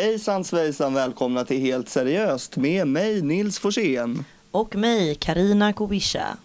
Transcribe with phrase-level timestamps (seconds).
[0.00, 4.24] Hejsan svejsan, välkomna till Helt Seriöst med mig Nils Forsén.
[4.50, 6.36] Och mig, Karina Kubisha.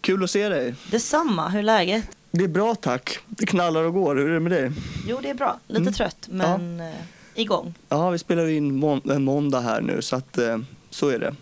[0.00, 0.74] Kul att se dig.
[0.90, 2.04] Detsamma, hur är läget?
[2.30, 3.18] Det är bra tack.
[3.26, 4.16] Det knallar och går.
[4.16, 4.70] Hur är det med dig?
[5.06, 5.60] Jo, det är bra.
[5.66, 5.92] Lite Mm.
[5.92, 6.94] trött, men eh,
[7.34, 7.74] igång.
[7.88, 10.58] Ja, vi spelar in må en måndag här nu så att eh,
[10.90, 11.34] så är det.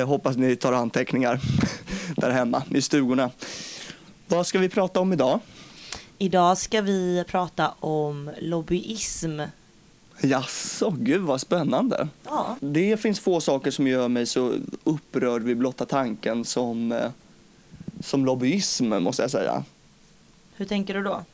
[0.00, 1.40] Eh, hoppas ni tar anteckningar
[2.16, 3.30] där hemma i stugorna.
[4.26, 5.40] Vad ska vi prata om idag?
[6.18, 9.40] Idag ska vi prata om lobbyism.
[10.20, 12.08] Jaså, gud vad spännande.
[12.24, 17.10] Ja, Det finns få saker som gör mig så upprörd vid blotta tanken som, eh,
[18.00, 19.64] som lobbyism måste jag säga.
[20.56, 21.24] hur tänker du då?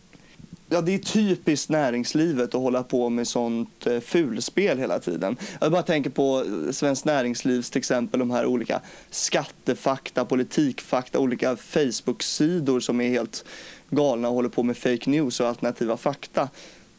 [0.68, 5.36] Ja, det är typiskt näringslivet att hålla på med sånt eh, fulspel hela tiden.
[5.60, 11.56] Jag bara tänker på eh, Svenskt Näringslivs till exempel, de här olika skattefakta, politikfakta, olika
[11.56, 13.44] Facebook-sidor som är helt
[13.90, 16.48] galna och håller på med fake news och alternativa fakta.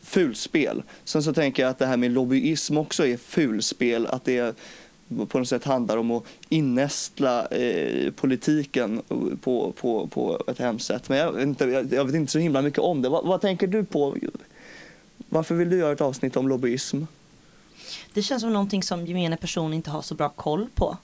[0.08, 0.84] Fulspel.
[1.04, 4.56] Sen så tänker jag att det här med lobbyism också är fulspel, att det
[5.28, 9.02] på något sätt handlar om att innästla eh, politiken
[9.42, 11.10] på, på, på ett hemskt sätt.
[11.10, 13.10] Men jag vet, inte, jag, vet inte så himla mycket om det.
[13.10, 14.18] Vad, vad tänker du på?
[15.30, 17.04] Varför vill du göra ett avsnitt om lobbyism?
[18.14, 20.98] Det känns som någonting som gemene person inte har så bra koll på.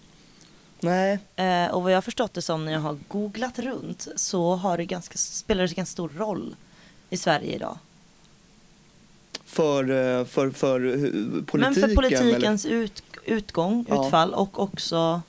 [0.80, 4.56] Nej, Eh, och vad jag har förstått det som när jag har googlat runt så
[4.56, 6.56] har det ganska, spelar det ganska stor roll
[7.10, 7.78] i Sverige idag.
[9.54, 9.84] För,
[10.20, 11.60] eh, för, för hur- politiken?
[11.60, 11.96] Men för eller?
[11.96, 14.06] politikens ut, utgång, Ja.
[14.06, 15.22] utfall och också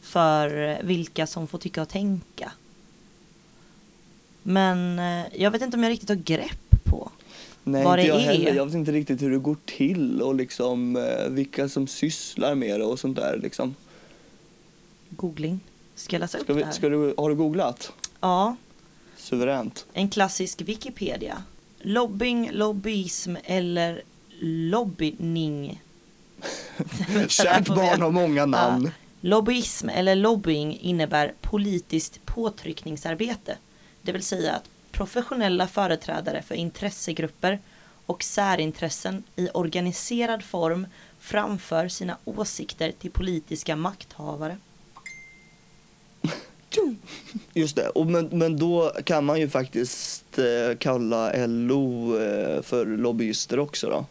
[0.00, 2.52] för eh, vilka som får tycka och tänka.
[4.42, 7.10] Men eh, jag vet inte om jag riktigt har grepp på.
[7.64, 8.20] Nej, vad det jag är.
[8.20, 8.54] heller.
[8.54, 12.80] Jag vet inte riktigt hur det går till och liksom, eh, vilka som sysslar med
[12.80, 13.36] det och sånt där.
[13.42, 13.74] Liksom.
[15.10, 15.60] Googling.
[15.94, 16.72] Ska jag läsa upp Ska det vi, här?
[16.72, 17.92] ska du, har du googlat?
[18.20, 18.56] Ja,
[19.16, 19.86] Suveränt.
[19.92, 21.42] en klassisk Wikipedia.
[21.80, 24.02] Lobbying, lobbyism eller
[24.40, 25.82] lobbying.
[27.28, 28.90] Kärt barn har många namn.
[29.20, 33.56] Lobbyism eller lobbying innebär politiskt påtryckningsarbete.
[34.02, 37.58] Det vill säga att professionella företrädare för intressegrupper
[38.06, 40.86] och särintressen i organiserad form
[41.18, 44.56] framför sina åsikter till politiska makthavare.
[47.54, 52.86] Just det, och men, men då kan man ju faktiskt eh, kalla LO eh, för
[52.86, 54.06] lobbyister också då.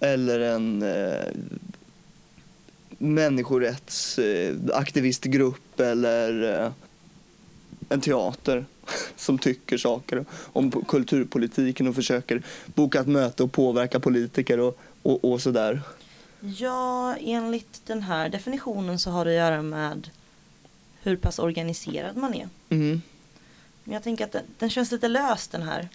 [0.00, 1.26] Eller en eh,
[2.98, 6.72] människorättsaktivistgrupp eh, eller eh,
[7.88, 8.64] en teater
[9.16, 15.24] som tycker saker om kulturpolitiken och försöker boka ett möte och påverka politiker och, och,
[15.24, 15.82] och sådär.
[16.40, 20.10] Ja, enligt den här definitionen så har det att göra med
[21.02, 22.48] hur pass organiserad man är.
[22.70, 23.02] Mm.
[23.84, 25.88] Men jag tänker att den, den känns lite lös den här.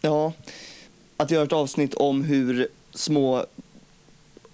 [0.00, 0.32] Ja,
[1.16, 3.46] att göra ett avsnitt om hur små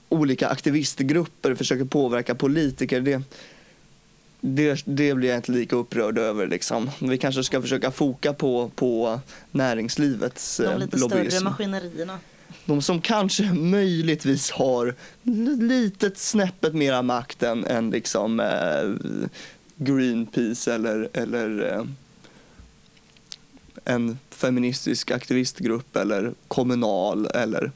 [0.08, 3.22] olika aktivistgrupper försöker påverka politiker, det,
[4.40, 6.46] det, det blir jag inte lika upprörd över.
[6.46, 6.90] Liksom.
[7.00, 9.20] Vi kanske ska försöka foka på, på
[9.50, 11.30] näringslivets De eh, lite lobbyism.
[11.30, 12.18] större maskinerierna.
[12.64, 14.94] De som kanske möjligtvis har
[15.60, 19.28] litet snäppet mera makt än, än liksom, eh,
[19.76, 21.84] Greenpeace eller, eller eh,
[23.84, 27.70] en feministisk aktivistgrupp eller Kommunal eller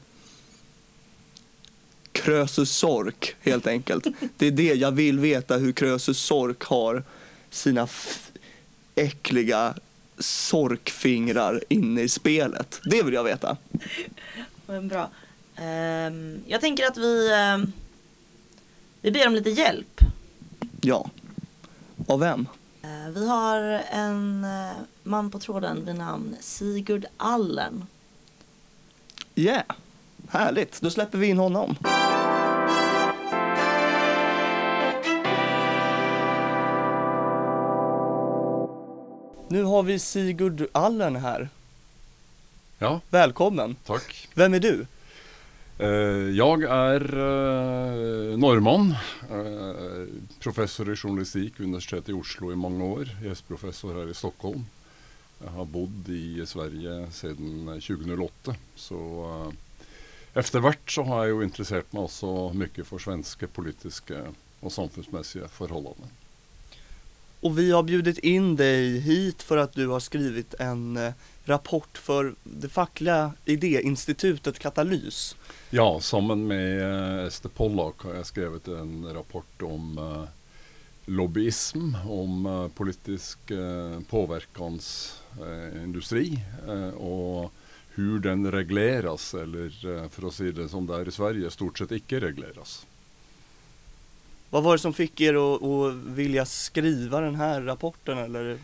[2.11, 4.07] Krösus Sork helt enkelt.
[4.37, 7.03] Det är det jag vill veta hur Krösus Sork har
[7.49, 7.87] sina
[8.95, 9.73] äckliga
[10.19, 12.79] sorkfingrar inne i spelet.
[12.83, 13.57] Det vill jag veta.
[14.65, 15.09] Men bra.
[15.55, 17.71] Ehm, jag tänker att vi, ehm,
[19.01, 20.01] vi ber om lite hjälp.
[20.81, 21.09] Ja.
[22.07, 22.47] Av vem?
[22.83, 23.57] Eh, vi har
[23.91, 24.71] en eh,
[25.03, 27.85] man på tråden vid namn Sigurd Allen.
[29.35, 29.63] Yeah.
[30.29, 31.75] Härligt, då släpper vi in honom.
[39.49, 41.49] Nu har vi Sigurd Allen här.
[42.79, 43.75] Ja, Välkommen.
[43.85, 44.27] tack.
[44.33, 44.85] Vem är du?
[45.81, 48.95] Eh, jag är eh, norrman,
[49.29, 50.05] eh,
[50.39, 54.65] professor i journalistik vid Universitetet i Oslo i många år, gästprofessor här i Stockholm.
[55.43, 59.25] Jag har bott i Sverige sedan 2008, så
[60.35, 60.43] eh,
[60.87, 64.15] så har jag ju intresserat mig också mycket för svenska politiska
[64.59, 66.07] och samfundsmässiga förhållanden.
[67.39, 71.13] Och vi har bjudit in dig hit för att du har skrivit en
[71.51, 75.35] rapport för det fackliga idéinstitutet Katalys.
[75.69, 76.81] Ja, samman med
[77.19, 80.23] eh, Ester Pollack har jag skrivit en rapport om eh,
[81.05, 83.39] lobbyism, om eh, politisk
[84.09, 86.39] påverkansindustri
[86.97, 87.51] och
[87.93, 91.91] hur den regleras eller för att säga det som det är i Sverige, stort sett
[91.91, 92.85] icke regleras.
[94.49, 98.59] Vad var det som fick er att, att vilja skriva den här rapporten eller?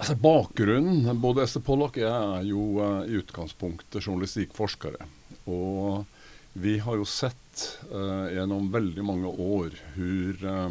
[0.00, 4.96] Alltså Bakgrunnen Både Ester Pollock och jag är ju eh, uh, i utgangspunktet journalistikforskare.
[5.44, 6.04] Och
[6.52, 10.70] vi har ju sett uh, genom väldigt många år hur eh,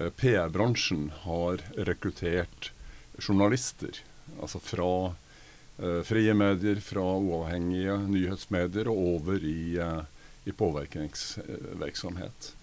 [0.00, 2.70] uh, PR-branschen har rekryterat
[3.18, 3.90] journalister.
[4.40, 5.12] Alltså från
[5.82, 9.80] uh, fria medier, från oavhängiga nyhetsmedier och över i,
[10.44, 12.56] i påvirkningsvirksomhet.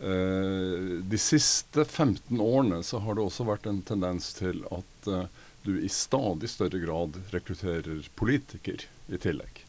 [0.00, 5.24] Eh, de siste 15 årene så har det også vært en tendens til at uh,
[5.66, 9.64] du i stadig større grad rekrutterer politiker i tillegg.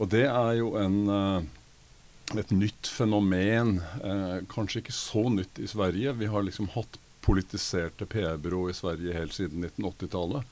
[0.00, 3.82] Og det er jo en, uh, et nytt fenomen.
[4.48, 6.16] kanskje ikke så nytt i Sverige.
[6.16, 10.44] Vi har liksom hatt politiserte PR-byrå i Sverige helt siden 1980-tallet.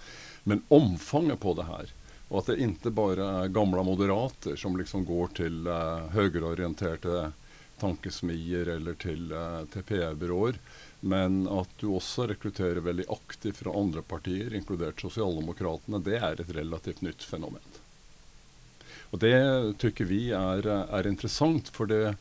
[0.44, 1.92] Men omfanget på det her,
[2.28, 5.68] og at det inte bara är gamla moderater som liksom går til
[6.12, 7.32] högerorienterade
[7.82, 10.58] tankesmier eller til, eh, til PR-byråer.
[11.00, 16.52] Men at du også rekrutterer veldig aktivt fra andre partier, inkludert Sosialdemokratene, det er et
[16.54, 17.80] relativt nytt fenomen.
[19.12, 19.34] Og Det
[19.82, 22.14] tykker vi er, er interessant, for det,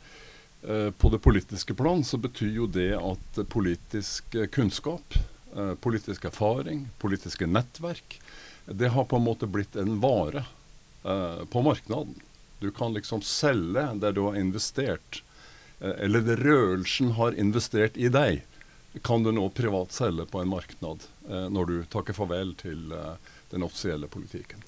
[0.66, 5.16] eh, på det politiske plan så betyr jo det at politisk kunnskap,
[5.56, 8.20] eh, politisk erfaring, politiske nettverk,
[8.66, 10.46] det har på en måte blitt en vare
[11.02, 12.14] på marknaden.
[12.62, 15.24] Du kan liksom selge der du har investert
[15.82, 18.44] Eh, eller rørelsen har investert i deg,
[19.02, 23.16] kan du nå privat selge på en marknad eh, når du takker farvel til eh,
[23.50, 24.62] den offisielle politiken.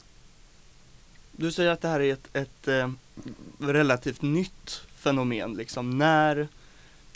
[1.32, 2.92] Du säger att det här är ett, ett eh,
[3.60, 5.54] relativt nytt fenomen.
[5.54, 5.98] Liksom.
[5.98, 6.48] När,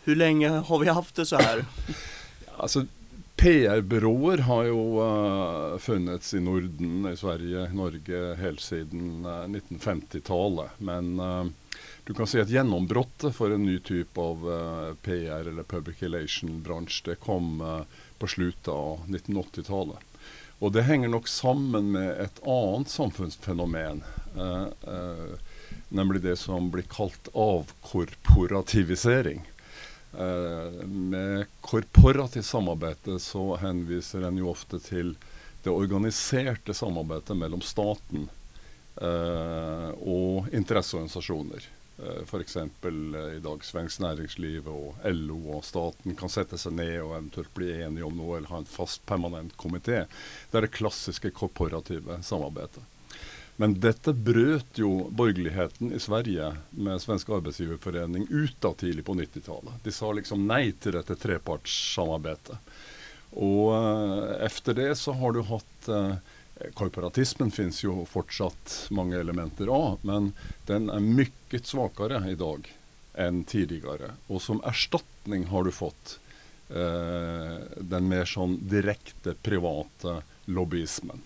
[0.03, 1.65] hur länge har vi haft det så här?
[2.57, 2.85] alltså,
[3.35, 10.69] PR-byråer har ju uh, funnits i Norden, i Sverige, Norge helt sedan uh, 1950-talet.
[10.77, 11.45] Men uh,
[12.07, 16.03] du kan si at gjennombruddet for en ny type av eh, uh, PR eller public
[16.03, 17.81] relation-bransje det kom uh,
[18.17, 19.97] på slutten av 1980-tallet.
[20.63, 24.03] Og det henger nok sammen med et annet samfunnsfenomen.
[24.37, 25.35] Uh, eh,
[25.89, 29.41] nemlig det som blir kalt avkorporativisering.
[30.87, 35.15] med korporativt samarbeid så henviser en jo ofte til
[35.63, 38.29] det organiserte samarbeidet mellom staten
[38.97, 41.67] og interesseorganisasjoner.
[41.99, 42.55] Eh, F.eks.
[42.55, 47.15] Eh, eh i dag Svensk Næringsliv og LO og staten kan sette seg ned og
[47.15, 50.05] eventuelt bli enige om noe, eller ha en fast, permanent komité.
[50.51, 52.83] Det er det klassiske korporative samarbeidet.
[53.57, 59.79] Men dette brøt jo borgerligheten i Sverige med Svenska arbeidsgiverforening ut av tidlig på 90-tallet.
[59.83, 62.59] De sa liksom nei til dette trepartssamarbeidet.
[63.33, 68.05] Og uh, eh, efter det så har du hatt uh, eh, Eh, korporatismen finns ju
[68.05, 70.33] fortsatt många elementer av, men
[70.65, 72.73] den är mycket svagare idag
[73.13, 74.11] än tidigare.
[74.27, 76.19] Och som ersättning har du fått
[76.69, 81.21] eh, den mer som direkta privata lobbyismen.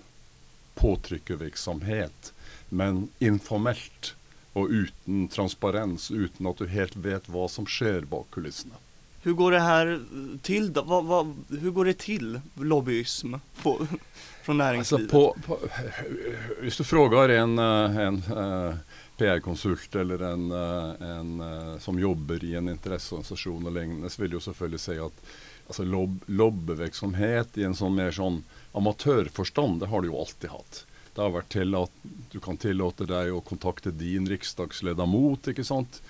[0.75, 2.34] påtryckarverksamhet,
[2.70, 4.15] men informellt
[4.53, 8.75] och utan transparens, utan att du helt vet vad som sker bak kulisserna.
[9.24, 10.01] Hur går det här
[10.42, 10.82] till då?
[10.82, 13.88] Vad, vad, hur går det till, lobbyism, på,
[14.44, 15.13] från näringslivet?
[15.13, 15.68] Alltså på, på,
[16.62, 18.75] hvis du frågar en, eh, en eh,
[19.18, 24.42] PR-konsult eller en, uh, en som jobbar i en intresseorganisation och lignande så vill jag
[24.42, 25.22] selvfølgelig si att
[25.68, 30.86] alltså lobb, lobbyvirksomhet i en sån mer sån amatörförstånd, det har du ju alltid haft.
[31.16, 31.92] Det har varit till att
[32.32, 36.01] du kan tillåta dig att kontakta din riksdagsledamot, inte sant?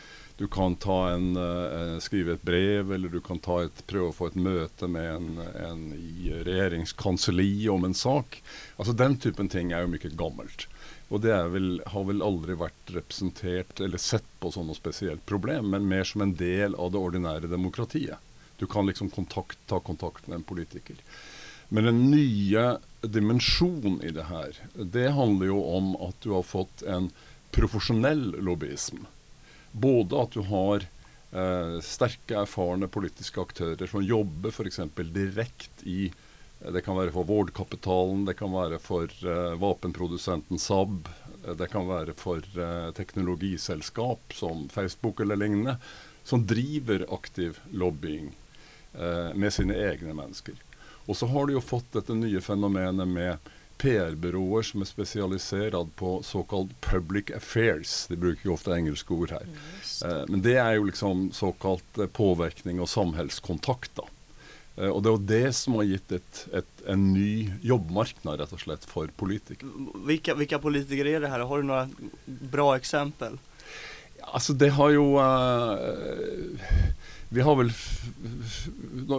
[0.42, 4.16] Du kan ta en, eh, skriva ett brev eller du kan ta ett, pröva att
[4.16, 8.44] få ett möte med en, en i regeringskansli om en sak.
[8.76, 10.68] Alltså den typen ting är ju mycket gammalt.
[11.08, 15.70] Och det väl, har väl aldrig varit representerat eller sett på som något speciellt problem,
[15.70, 18.18] men mer som en del av det ordinära demokratiet.
[18.58, 20.96] Du kan liksom kontakt, ta kontakt med en politiker.
[21.70, 26.82] Men den nya dimension i det här, det handlar ju om att du har fått
[26.82, 27.10] en
[27.52, 28.98] professionell lobbyism
[29.72, 30.84] både att du har
[31.32, 34.04] eh, starka, erfarna politiska aktörer som
[34.52, 36.14] för exempel direkt i
[36.62, 41.10] eh, Det kan vara för vårdkapitalen, det kan vara för eh, vapenproducenten Saab,
[41.48, 45.78] eh, det kan vara för eh, teknologisällskap som Facebook eller liknande,
[46.24, 48.38] som driver aktiv lobbying
[48.94, 50.56] eh, med sina egna människor.
[51.06, 53.38] Och så har du ju fått detta nya fenomenet med
[53.82, 58.06] PR-byråer som är specialiserade på så kallad public affairs.
[58.08, 59.46] De brukar ju ofta engelska ord här.
[60.06, 64.00] Mm, men det är ju liksom så kallat eh, påverkning och samhällskontakt.
[64.78, 68.62] Eh, og det jo det som har gitt et, et, en ny jobbmarknad rett og
[68.62, 69.70] slett for politikere.
[70.08, 71.40] Vilka, vilka politiker är det här?
[71.40, 71.90] Har du några
[72.26, 73.38] bra exempel?
[74.22, 75.78] Altså det har jo uh,
[77.30, 77.72] Vi har vel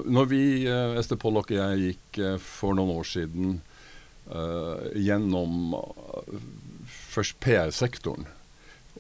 [0.07, 0.43] Når vi,
[0.99, 3.59] Ester Pollock jeg, gikk uh, for noen år siden
[4.35, 5.81] Eh, genom eh,
[6.87, 8.27] först PR-sektorn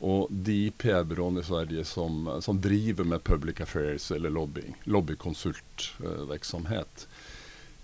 [0.00, 7.08] och de PR-byråene i Sverige som, som, driver med public affairs eller lobbying, lobbykonsultvirksomhet,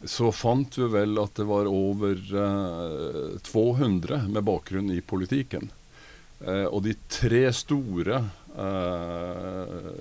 [0.05, 2.35] så fann vi väl att det var över
[3.35, 5.71] eh, 200 med bakgrund i politiken.
[6.71, 8.28] Och de tre stora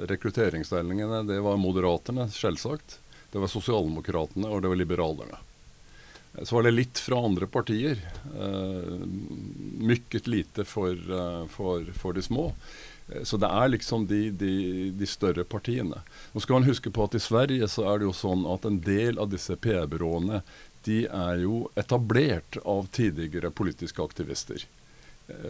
[0.02, 3.00] rekryteringsställningarna det var Moderaterna, självklart.
[3.32, 5.38] Det var Socialdemokraterna och det var Liberalerna.
[6.44, 7.98] Så var det lite från andra partier.
[8.42, 12.54] Uh, lite för uh, för de små.
[13.10, 16.02] Eh, så det är liksom de, de, de, större partierna.
[16.32, 18.82] Nu ska man huska på att I Sverige så är det ju så att en
[18.82, 20.42] del av dessa PR-byråerna,
[20.84, 24.66] de är ju etablerat av tidigare politiska aktivister.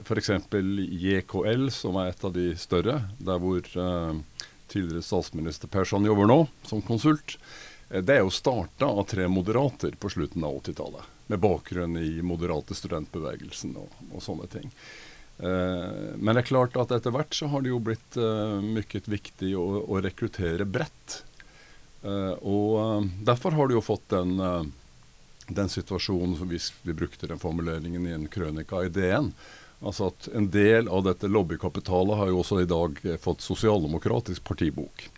[0.04, 4.16] För exempel JKL, som är ett av de större, där vår uh,
[4.68, 7.38] tidigare statsminister Persson jobbar nu som konsult.
[7.90, 12.22] Eh, det är att starta av tre moderater på slutet av 80-talet Med bakgrund i
[12.22, 14.72] moderata studentbevägelsen och, och sådana ting.
[15.40, 19.08] Eh, men det är klart att efter hvert så har det ju blivit eh, mycket
[19.08, 21.24] viktigt att, att rekrytera brett.
[22.40, 24.42] Och därför har det ju fått den,
[25.48, 29.34] den situation som vi, vi, brukade den formuleringen i en krönika i DN.
[29.80, 35.10] Alltså att en del av detta lobbykapitalet har ju också i dag fått socialdemokratisk partibok.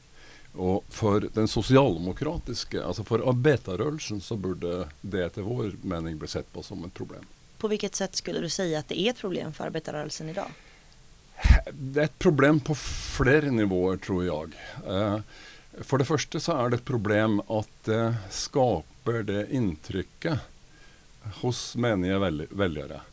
[0.53, 6.49] Og for den sosialdemokratiske, altså for arbeiderrørelsen, så burde det etter vår mening bli sett
[6.53, 7.27] på som et problem.
[7.59, 10.51] På hvilket sett skulle du si at det er et problem for arbeiderrørelsen i dag?
[11.69, 14.57] Det er et problem på flere nivåer, tror jeg.
[14.83, 15.19] Eh,
[15.85, 18.03] for det første så er det et problem at det
[18.33, 20.47] skaper det inntrykket
[21.43, 23.03] hos menige velgere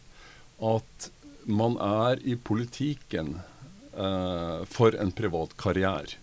[0.62, 1.10] at
[1.44, 3.36] man er i politikken
[3.96, 6.16] eh, for en privat karriere.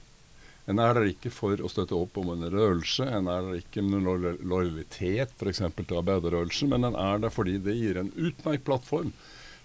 [0.71, 3.83] En er der ikke for å støtte opp om en rørelse, en er der ikke
[3.83, 5.59] med noen lojalitet f.eks.
[5.59, 9.11] til arbeiderrørelsen, men en er der fordi det gir en utmerket plattform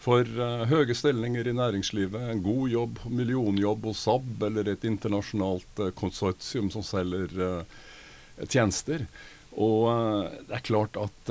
[0.02, 4.86] for uh, eh, høye stillinger i næringslivet, en god jobb, millionjobb hos SAB eller et
[4.86, 7.82] internasjonalt uh, eh, konsortium som selger uh,
[8.38, 9.06] eh, tjenester.
[9.58, 9.88] Og
[10.46, 11.30] det er klart at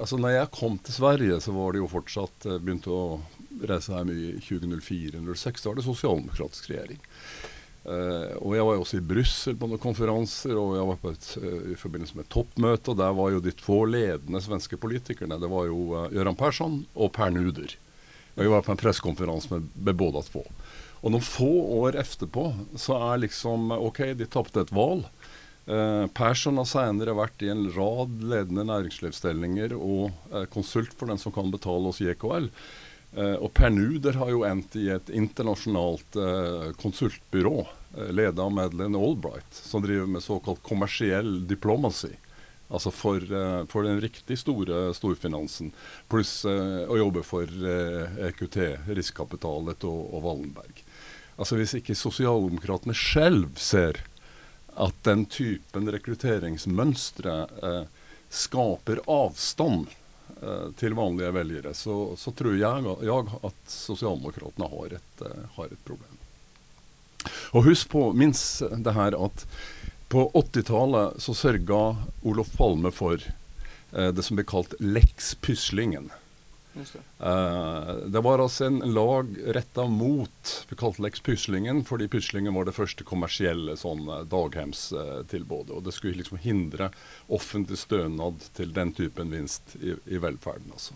[0.00, 3.18] altså når jeg kom til Sverige, så var det jo fortsatt begynte å
[3.68, 5.60] reise her mye i 2004-2006.
[5.60, 7.02] Da var det sosialdemokratisk regjering.
[7.88, 11.72] Uh, jag var också i Bryssel på några konferenser och jag var på ett uh,
[11.72, 15.38] i förbindelse med ett toppmöte och där var ju de två ledande svenska politikerna.
[15.38, 17.78] Det var ju uh, Göran Persson och Per Nuder.
[18.34, 20.44] Jag var på en presskonferens med, med båda två.
[21.04, 25.06] Och några få år efterpå så är liksom OK, de tappade ett val.
[25.68, 31.18] Uh, Persson har senare varit i en rad ledande näringslivsställningar och og konsult för den
[31.18, 32.46] som kan betala hos JKL.
[33.16, 37.66] Eh, och Per Nuder har ju endt i ett internationellt eh, konsultbyrå
[37.96, 42.08] eh, uh, ledet av Madeleine Albright, som driver med så kallad kommersiell diplomacy.
[42.68, 43.20] Alltså för,
[43.66, 45.72] för den riktigt stora storfinansen.
[46.08, 46.44] plus
[46.90, 47.48] att jobba för
[48.26, 48.56] EQT,
[48.88, 50.84] Riskkapitalet och, och Wallenberg.
[51.36, 54.04] Alltså om inte Socialdemokraterna själv ser
[54.74, 57.48] att den typen rekryteringsmönster
[58.28, 59.86] skapar avstånd
[60.42, 65.66] Eh, till vanliga väljare så, så tror jag, jag, att Socialdemokraterna har, ett eh, har,
[65.66, 66.10] ett problem.
[67.26, 69.46] Och husk på, minns det här att
[70.08, 73.22] på 80-talet så sørga Olof Palme för
[73.92, 76.10] eh, det som blev kallt Lex Pysslingen.
[76.74, 82.64] Eh, det var altså en lag retta mot vi kalte Lex Pyslingen, fordi Pyslingen var
[82.66, 85.70] det første kommersielle sånn eh, och daghemstilbudet.
[85.70, 86.90] Og det skulle liksom hindre
[87.26, 90.72] offentlig stønad til den typen vinst i, i velferden.
[90.72, 90.94] Altså.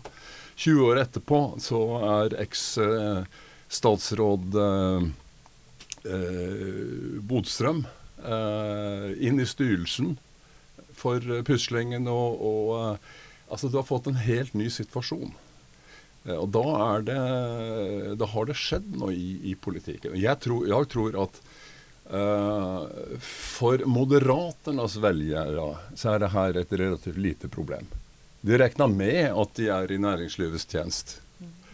[0.55, 5.01] 20 år etterpå så er eks-statsråd eh,
[7.27, 7.85] Bodstrøm
[8.19, 10.17] inn i styrelsen
[10.95, 12.97] for Pyslingen, og, og
[13.51, 15.33] altså, du har fått en helt ny situasjon.
[16.29, 16.65] Eh, og da,
[17.05, 17.17] det,
[18.19, 20.17] da, har det skjedd noe i, i politikken.
[20.19, 21.39] Jeg tror, jeg tror at
[22.13, 22.83] uh,
[23.21, 27.89] for Moderaternas velgere så er det her et relativt lite problem.
[28.41, 31.19] De regner med at de er i næringslivets tjeneste,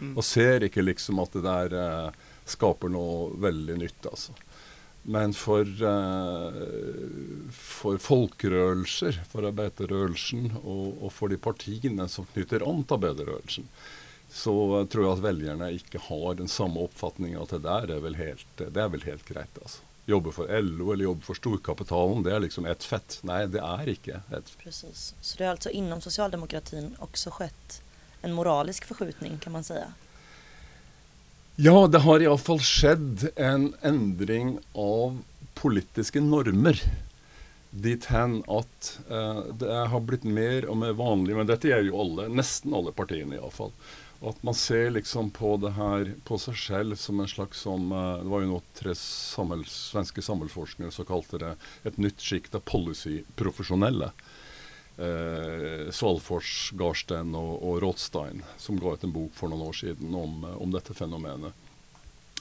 [0.00, 0.16] mm.
[0.16, 4.10] og ser ikke liksom at det der uh, skaper noe veldig nytt.
[4.10, 4.34] altså.
[5.06, 6.56] Men for, uh,
[7.54, 13.68] for folkerørelser, for arbeiderrørelsen og, og, for de partiene som knytter an til arbeiderrørelsen,
[14.30, 18.18] så tror jeg at velgerne ikke har den samme oppfatninga at det der er vel
[18.18, 19.60] helt, det er vel helt greit.
[19.62, 19.82] altså.
[20.06, 23.18] jobbe for LO eller jobbe for storkapitalen, det er liksom ett fett.
[23.26, 25.14] Nei, det er ikke ett Precis.
[25.20, 27.82] Så det har alltså inom socialdemokratin också skett
[28.22, 29.92] en moralisk förskjutning kan man säga?
[31.56, 35.22] Ja, det har iallfall skjedd en endring av
[35.54, 36.80] politiske normer.
[37.70, 42.02] Dit hen at eh, det har blitt mer og mer vanlig, men dette gjelder jo
[42.02, 43.38] alle, nesten alle partiene
[44.20, 47.92] och att man ser liksom på det här, på sig själv som en slags som,
[47.92, 51.56] eh, Det var ju något tre sammels, svenska samhällsforskare så kallade det
[51.88, 54.12] ett nytt skikt av policyprofessionella.
[54.98, 60.14] Eh, Svalfors, Garsten och, och Rothstein, som gav ut en bok för några år sedan
[60.14, 61.52] om, eh, om detta fenomenet.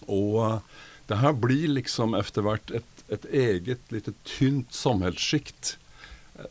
[0.05, 0.59] Och eh,
[1.07, 5.77] det här blir liksom etter ett, ett eget lite tynt samhällsskikt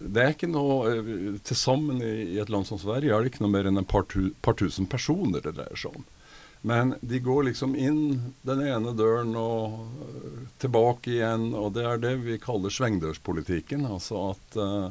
[0.00, 3.24] det er ikke noe eh, tillsammans Til sammen i, ett et land som Sverige er
[3.24, 6.06] det ikke noe mer enn en par, tu, par tusen personer det dreier seg om.
[6.64, 11.84] Men de går liksom inn den ene døren og eh, tillbaka tilbake igjen, og det
[11.84, 13.84] er det vi kaller svängdörrspolitiken.
[13.84, 14.88] Altså at eh,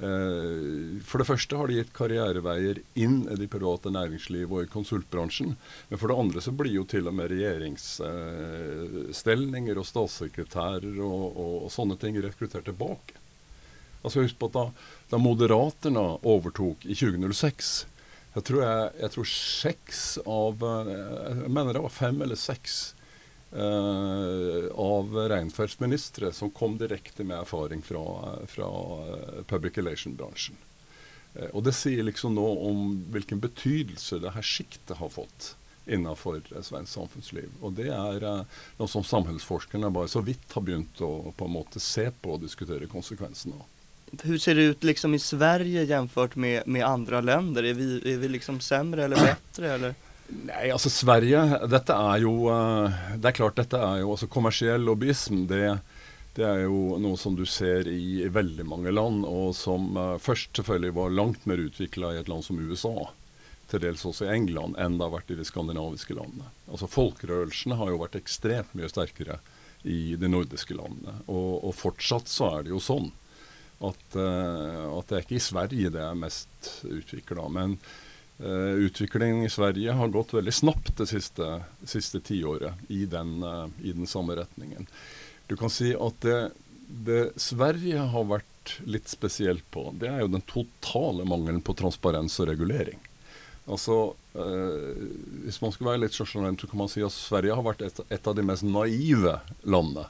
[0.00, 5.56] for det første har de gitt karriereveier inn i det private næringslivet og i konsultbransjen.
[5.90, 11.54] Men for det andre så blir jo til og med regeringsställningar og statssekretærer og, og,
[11.66, 13.19] og, sånne ting rekruttert tilbake.
[14.00, 14.66] Altså Husk på at da,
[15.12, 17.72] da Moderaterna overtok i 2006
[18.30, 20.90] jeg tror, jeg, jeg tror seks av eh,
[21.42, 22.76] Jeg mener det var fem eller seks
[23.50, 28.04] eh, av reinferdsministre som kom direkte med erfaring fra,
[28.46, 28.68] fra
[29.06, 30.60] eh, public relation-bransjen.
[31.34, 35.56] Eh, og Det sier liksom nå om hvilken betydelse det her sjiktet har fått
[35.90, 37.50] innenfor svensk samfunnsliv.
[37.66, 41.56] Og Det er eh, noe som samfunnsforskerne bare så vidt har begynt å på en
[41.58, 43.79] måte se på og diskutere konsekvensene av.
[44.22, 47.62] Hur ser det ut liksom i Sverige jämfört med, med andra länder?
[47.62, 49.72] Är vi, är vi liksom sämre eller bättre?
[49.72, 49.94] Eller?
[50.26, 54.80] Nej, alltså Sverige detta är ju, eh, Det är klart detta är ju, alltså Kommersiell
[54.80, 55.78] lobbyism det,
[56.34, 60.18] det, är ju något som du ser i, i många mange land, och som uh,
[60.18, 63.10] først selvfølgelig var långt mer utvecklat i ett land som USA,
[63.70, 66.44] till dels också i England, än det har varit i de skandinaviska länderna.
[66.70, 69.38] Alltså folkrörelserna har ju varit extremt mycket starkare
[69.82, 73.14] i de nordiska länderna och, och fortsatt så är det ju sånt
[73.80, 77.48] at, uh, eh, at det er ikke i Sverige det er mest utvikla.
[77.52, 77.98] Men eh,
[78.44, 81.46] Uh, utviklingen i Sverige har gått veldig snapt det siste,
[81.84, 84.86] siste tiåret i den, uh, i den samme retningen.
[85.46, 86.38] Du kan si at det,
[86.88, 92.38] det, Sverige har vært litt spesielt på, det er jo den totale mangelen på transparens
[92.40, 92.96] og regulering.
[93.68, 93.98] Altså,
[94.32, 95.04] uh,
[95.44, 98.00] Hvis man skal være litt sjarmerende, så kan man si at Sverige har vært et,
[98.08, 99.36] et, av de mest naive
[99.68, 100.08] landene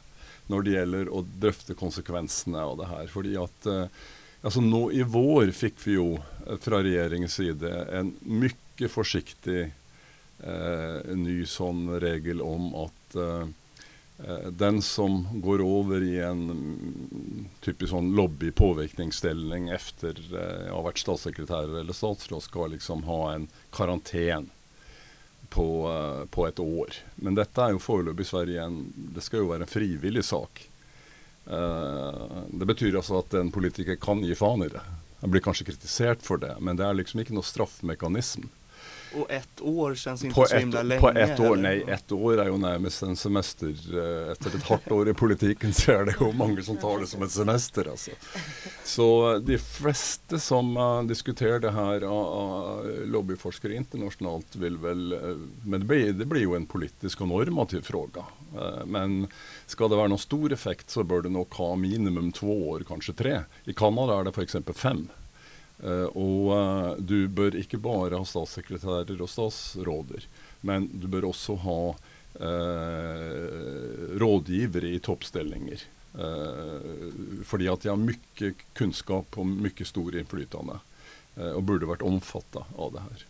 [0.51, 3.07] når det gjelder å drøfte konsekvensene av det her.
[3.13, 3.87] fordi at eh,
[4.41, 9.67] Altså nå i vår fikk vi jo eh, från fra regjeringens side en mye forsiktig
[9.69, 13.51] eh, ny sånn regel om at eh,
[14.25, 20.87] eh, den som går over i en mm, typisk sånn lobby-påvirkningsstilling etter eh, å ha
[20.89, 24.49] vært statssekretær eller statsråd, skal liksom ha en karantän
[25.51, 26.95] på, på, ett år.
[27.15, 30.69] Men detta är ju foreløpig i Sverige en, det ska ju vara en frivillig sak.
[31.53, 34.81] Uh, det betyder alltså att en politiker kan ge fan i det.
[35.21, 38.43] Han blir kanske kritiserad för det, men det är liksom inte någon straffmekanism.
[39.15, 41.01] Och ett år känns inte på så himla länge.
[41.01, 43.67] På ett år, nej, ett år är ju närmast en semester.
[43.67, 47.07] Eh, efter ett hårt år i politiken så är det ju många som tar det
[47.07, 47.91] som en semester.
[47.91, 48.11] Alltså.
[48.85, 55.81] Så de flesta som uh, diskuterar det här, uh, lobbyforskare internationellt, vill väl, uh, men
[55.81, 58.25] det blir, det blir ju en politisk och normativ fråga.
[58.87, 59.27] Men
[59.67, 63.13] ska det vara någon stor effekt så bör det nog ha minimum två år, kanske
[63.13, 63.41] tre.
[63.65, 65.09] I Kanada är det för exempel fem.
[65.83, 66.57] Eh, uh, og uh,
[66.93, 70.27] eh, du bør ikke bare ha statssekretærer og statsråder,
[70.67, 75.89] men du bør også ha eh, uh, rådgivere i toppstillinger.
[77.47, 80.81] fordi at de har mye kunnskap og mye stor innflytende,
[81.39, 83.23] og burde vært omfatta av det her.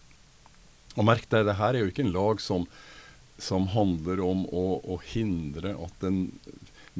[0.96, 2.64] Og merk deg, det her er jo ikke en lag som,
[3.36, 6.22] som handler om å, å hindre at en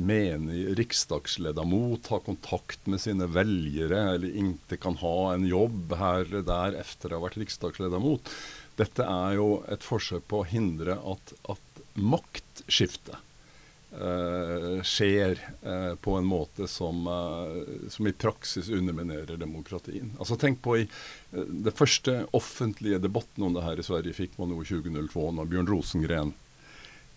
[0.07, 6.43] menig riksdagsledamot har kontakt med sina väljare eller inte kan ha en jobb här eller
[6.43, 8.29] där efter att ha varit riksdagsledamot.
[8.77, 13.17] Detta är ju ett försök på att hindra att, att maktskifte
[13.93, 20.13] äh, sker äh, på en måte som, äh, som, i praxis underminerar demokratin.
[20.19, 20.89] Alltså tänk på i
[21.49, 25.67] det första offentliga debatten om det här i Sverige fick man nog 2002, när Björn
[25.67, 26.33] Rosengren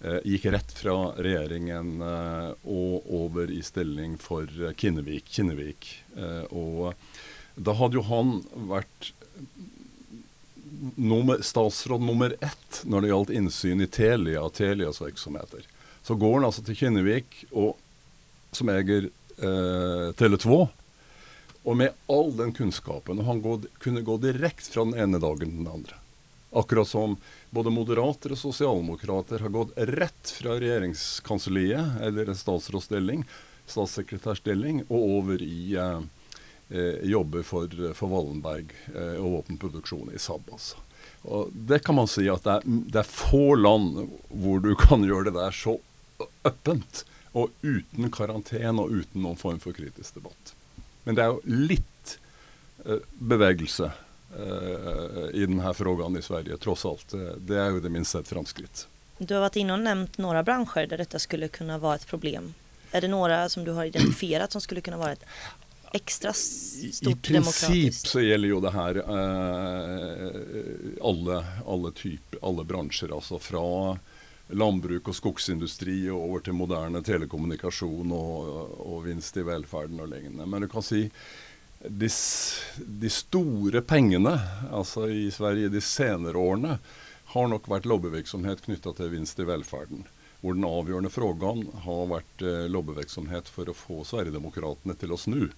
[0.04, 5.30] Eh, gikk rett fra regjeringen eh, og i stilling för Kinnevik.
[5.32, 6.04] Kinnevik.
[6.18, 6.94] Eh, og
[7.56, 9.14] da hadde han varit
[10.96, 15.64] nummer, statsråd nummer ett när det gjaldt innsyn i Telia og Telias virksomheter.
[16.04, 17.78] Så går han alltså till Kinnevik og
[18.52, 20.68] som äger eh, Tele2.
[21.64, 25.40] Och med all den kunskapen, och han går, kunde gå direkt från den ena dagen
[25.40, 25.96] till den andra.
[26.54, 27.18] Akkurat som
[27.50, 33.26] både moderater och socialdemokrater har gått rätt från regeringskansliet, eller en statsrådsstilling,
[33.66, 36.02] statssekreterarställning, och över i eh,
[36.70, 40.42] eh, för, för Wallenberg eh, och vapenproduktion i Saab.
[40.52, 40.78] Alltså.
[41.22, 45.04] Och det kan man säga att det är, det är få land där du kan
[45.04, 45.80] göra det där så
[46.44, 50.56] öppet och utan karantän och utan någon form för kritisk debatt.
[51.04, 51.84] Men det är lite
[52.86, 53.92] eh, bevägelse
[55.34, 57.14] i den här frågan i Sverige trots allt.
[57.38, 58.88] Det är ju det minst ett framskritt.
[59.18, 62.54] Du har varit inne och nämnt några branscher där detta skulle kunna vara ett problem.
[62.92, 65.26] Är det några som du har identifierat som skulle kunna vara ett
[65.94, 70.32] extra stort I princip så gäller ju det här eh,
[71.04, 74.00] alla, alla typer, alla branscher, alltså från
[74.48, 80.46] landbruk och skogsindustri och över till moderna telekommunikation och, och vinst i välfärden och liknande.
[80.46, 81.10] Men du kan säga
[81.88, 82.10] de,
[82.78, 84.40] de stora pengarna,
[84.72, 86.78] alltså i Sverige de senare åren,
[87.26, 90.04] har nog varit lobbyverksamhet knyttat till vinst i välfärden.
[90.42, 95.50] Hvor den avgörande frågan har varit eh, lobbyverksamhet för att få Sverigedemokraterna till oss nu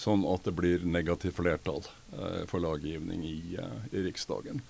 [0.00, 1.84] sånn at det blir negativt flertall
[2.16, 4.62] eh, for i, eh, i Riksdagen.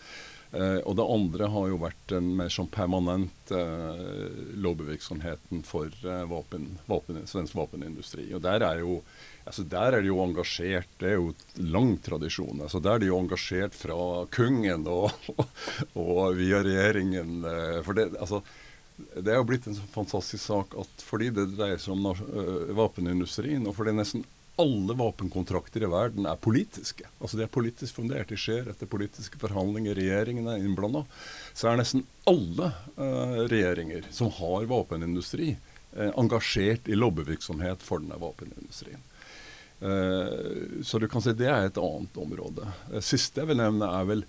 [0.53, 4.01] Eh, og det andre har jo vært en mer sånn permanent eh,
[4.59, 8.27] lobbyvirksomheten for eh, vapen, vapen, svensk vapenindustri.
[8.35, 8.99] Og der er, jo,
[9.45, 11.31] altså der er det jo engasjert, det er jo
[11.73, 12.61] lang tradisjon.
[12.63, 15.13] altså Der er det jo engasjert fra kongen og,
[15.95, 17.45] og, via regjeringen.
[17.45, 18.43] Eh, for det, altså,
[19.17, 22.21] det er jo blitt en så fantastisk sak at fordi det dreier seg om eh,
[22.21, 24.27] uh, vapenindustrien, og fordi nesten
[24.61, 27.07] alle vapenkontrakter i verden er politiske.
[27.21, 28.29] Altså De er politisk fundert.
[28.29, 29.97] De skjer etter politiske forhandlinger.
[29.97, 31.05] Regjeringen er innblanda.
[31.57, 38.05] Så er nesten alle uh, regjeringer som har våpenindustri, uh, eh, engasjert i lobbyvirksomhet for
[38.05, 39.01] denne våpenindustrien.
[39.81, 42.69] Eh, så du kan si det er et annet område.
[42.91, 44.25] Eh, det siste jeg vil nevne, er vel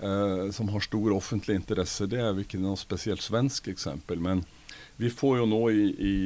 [0.00, 2.08] eh, som har stor offentlig interesse.
[2.08, 4.44] Det er jo ikke noe spesielt svensk eksempel, men
[4.98, 6.16] vi får jo nå i, i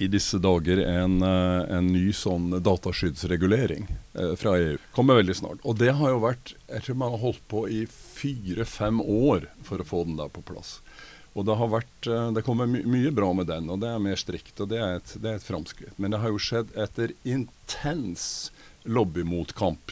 [0.00, 4.78] i disse dager en, en ny sånn dataskyddsregulering eh, fra EU.
[4.96, 5.60] Kommer veldig snart.
[5.60, 9.82] Og det har jo vært Jeg tror man har holdt på i fire-fem år for
[9.82, 10.78] å få den der på plass.
[11.32, 14.16] Och det har varit, eh, Det kommer mycket bra med den, och det är mer
[14.16, 15.98] strikt, och det är ett det är ett framskritt.
[15.98, 19.90] Men det har ju skett efter intens lobbymotkamp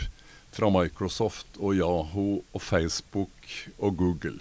[0.51, 4.39] från Microsoft och Yahoo och Facebook och Google,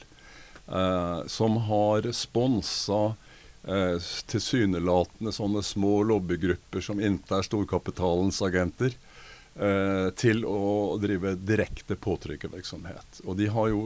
[0.67, 3.13] eh, som har sponsrat
[3.63, 8.93] eh, tilsynelatende sådana små lobbygrupper som inte är storkapitalens agenter,
[9.60, 13.22] eh, til å drive direkte påtrykkervirksomhet.
[13.26, 13.82] Og de har jo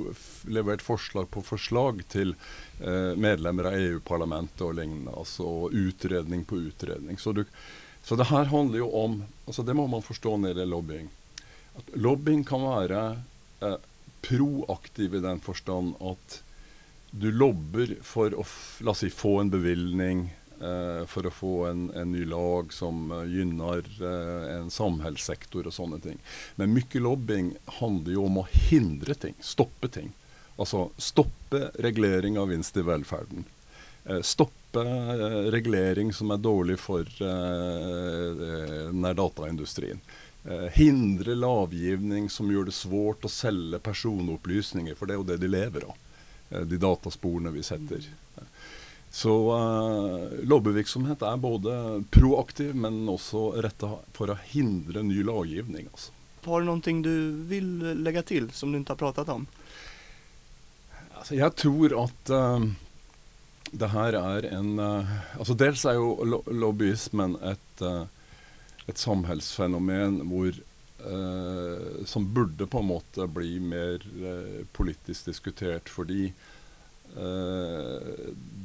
[0.52, 2.36] levert forslag på forslag til
[2.80, 5.16] eh, medlemmer av EU-parlamentet og lignende.
[5.16, 7.20] Altså utredning på utredning.
[7.22, 7.46] Så, du,
[8.04, 11.10] så, det her handler jo om altså Det må man forstå når det gjelder lobbying.
[11.80, 13.02] At lobbying kan være
[13.64, 13.78] eh,
[14.22, 16.42] proaktiv i den forstand at
[17.12, 18.46] du lobber for å
[18.86, 20.30] la oss si, få en bevilgning,
[20.64, 26.00] eh, att få en, en, ny lag som eh, gynnar eh, en samhällssektor och sådana
[26.00, 26.18] ting.
[26.56, 30.12] Men mycket lobbying handlar ju om att hindra ting, stoppa ting.
[30.56, 33.44] Alltså stoppa reglering av vinst i välfärden.
[34.06, 34.22] Eh,
[34.76, 40.00] eh reglering eh, som är dålig för eh, eh denne dataindustrin.
[40.46, 41.36] Eh, hindre
[42.30, 45.96] som gör det svårt att sälja personupplysningar, för det är ju det de lever av.
[46.50, 47.96] Eh, de datasporene vi sätter.
[47.96, 48.48] Mm.
[49.12, 55.90] Så uh, lobbyvirksomhet er både proaktiv, men også retta for å hindre ny lovgivning.
[55.92, 56.14] Altså.
[56.46, 59.46] Har du någonting du vill lägga till som du inte har pratat om?
[61.12, 62.66] Alltså, jag tror att uh,
[63.72, 65.06] det här är en uh,
[65.38, 68.04] alltså Dels är ju lo lobbyismen ett, uh,
[68.88, 70.56] ett samhällsfenomen hvor
[71.06, 75.90] eh, som burde på en måte bli mer eh, politisk diskutert.
[75.90, 76.32] Fordi eh,
[77.18, 78.02] Eh,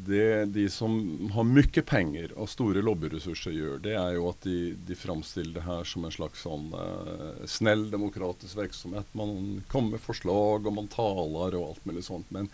[0.07, 4.77] det de som har mycket pengar och stora lobbyresurser gör, det är ju att de,
[4.87, 9.07] de framställer det här som en slags sån, eh, snäll demokratisk verksamhet.
[9.13, 12.31] Man kommer med förslag och man talar och allt möjligt sånt.
[12.31, 12.49] Men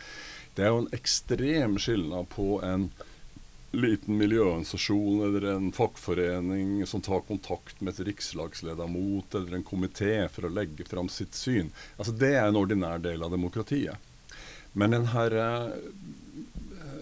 [0.54, 2.90] det är ju en extrem skillnad på en
[3.72, 10.46] liten miljöorganisation eller en fackförening som tar kontakt med ett rikslagsledamot eller en kommitté för
[10.46, 11.70] att lägga fram sitt syn.
[11.96, 13.90] Alltså Det är en ordinär del av demokratin.
[14.72, 15.68] Men den här eh,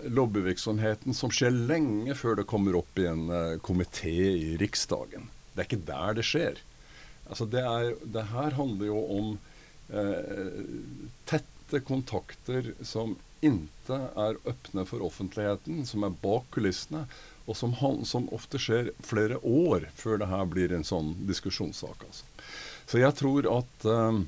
[0.04, 5.60] lobbyverksamheten som sker länge før det kommer upp i en eh, kommitté i Riksdagen, det
[5.60, 6.58] är inte där det sker.
[7.30, 9.38] Altså det, er, det her handler jo om
[9.88, 10.50] eh,
[11.24, 17.06] tette kontakter som inte är öppna för offentligheten, som är bak kulisserna
[17.44, 22.04] och som, som ofta sker flera år för det här blir en sån diskussionssak.
[22.06, 22.24] Alltså.
[22.86, 24.20] Så jag tror att eh,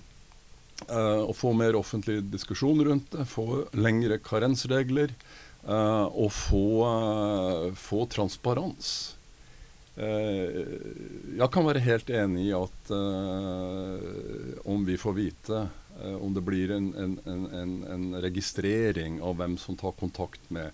[0.89, 5.15] Eh, og få mer offentlig diskussion runt det, få längre karensregler
[5.69, 9.17] eh, och få, eh, få transparens.
[9.97, 10.65] Eh,
[11.39, 13.99] jag kan vara helt enig i att eh,
[14.65, 15.69] om vi får veta
[16.05, 20.71] eh, om det blir en, en, en, en, registrering av vem som tar kontakt med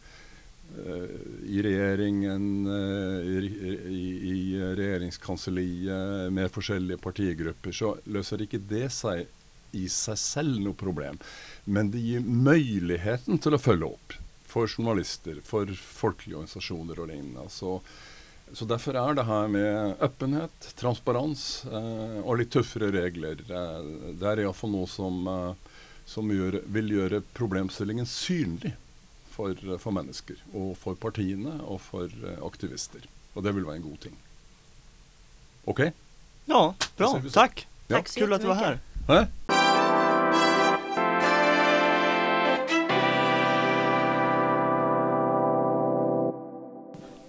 [0.86, 1.10] eh,
[1.46, 9.26] i regeringen, eh, i, i, i regeringskansliet med olika partigrupper så löser inte det sig
[9.72, 11.18] i sig själv något problem.
[11.64, 14.12] Men det ger möjligheten till att följa upp
[14.46, 17.50] för journalister, för folkliga organisationer och liknande.
[17.50, 17.80] Så,
[18.52, 24.26] så därför är det här med öppenhet, transparens eh, och lite tuffare regler, eh, det
[24.28, 25.52] är i alla fall något som, eh,
[26.04, 28.76] som gör, vill göra problemställningen synlig
[29.30, 33.00] för, för människor och för partierna och för eh, aktivister.
[33.34, 34.16] Och det vill vara en god ting.
[35.64, 35.92] Okej?
[36.44, 37.30] Ja, Då bra.
[37.32, 37.66] Tack.
[37.86, 37.96] Ja.
[37.96, 38.78] Tack så Kul att du var här.
[39.08, 39.37] jättemycket.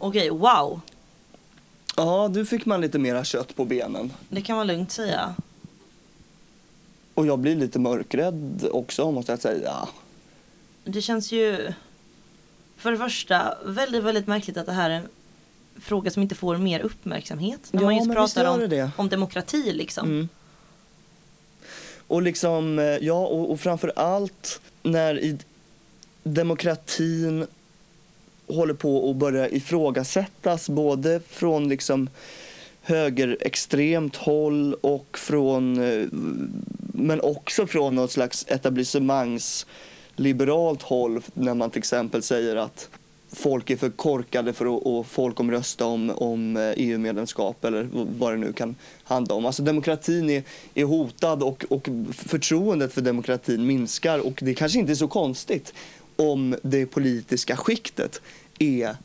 [0.10, 0.82] Okej, wow.
[1.96, 4.14] Ja, du fick man lite mera kött på benen.
[4.30, 5.36] Det kan man lugnt säga.
[7.14, 9.88] Och jag blir lite mörkrädd också måste jag säga.
[10.84, 11.74] Det känns ju
[12.78, 15.08] för det första väldigt, väldigt märkligt att det här är en
[15.82, 17.60] fråga som inte får mer uppmärksamhet.
[17.72, 20.08] När Ja, man just pratar om, om demokrati liksom.
[20.08, 20.30] Mm.
[22.08, 25.38] Och liksom, eh, ja och, och framför allt när i
[26.24, 27.48] demokratin
[28.50, 32.10] håller på att börja ifrågasättas både från liksom
[32.82, 36.08] högerextremt håll och från eh,
[36.94, 42.90] men också från något slags etablissemangsliberalt håll när man till exempel säger att
[43.32, 48.54] folk är för korkade för att, folkomrösta om, om eh, EU-medlemskap eller vad det nu
[48.54, 49.46] kan handla om.
[49.46, 54.92] Alltså demokratin är, är hotad och, och förtroendet för demokratin minskar och det kanske inte
[54.92, 55.74] är så konstigt
[56.20, 58.22] om det politiska skiktet
[58.60, 58.98] är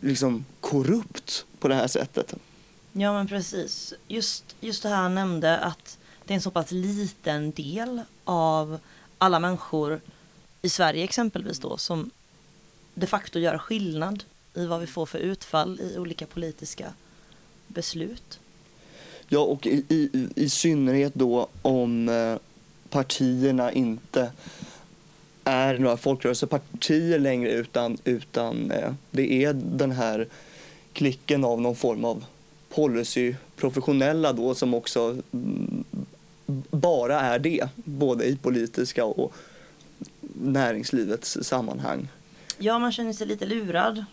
[0.00, 2.34] liksom korrupt på det här sättet.
[2.92, 3.94] Ja men precis.
[4.08, 8.78] Just, just det här han nämnde att det är en så pass liten del av
[9.18, 10.00] alla människor
[10.62, 12.10] i Sverige exempelvis då som
[12.94, 16.92] de facto gör skillnad i vad vi får för utfall i olika politiska
[17.66, 18.40] beslut.
[19.28, 22.36] Ja, och i, i, i synnerhet då om eh,
[22.90, 24.32] partierna inte
[25.48, 30.28] är några folkrörelsepartier längre utan, utan eh, det är den här
[30.92, 32.24] klicken av någon form av
[32.68, 35.84] policyprofessionella då som också mm,
[36.70, 39.34] bara är det, både i politiska och
[40.34, 42.08] näringslivets sammanhang.
[42.58, 44.04] Ja, man känner sig lite lurad.